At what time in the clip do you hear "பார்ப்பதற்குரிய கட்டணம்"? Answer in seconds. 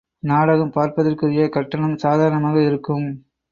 0.71-1.95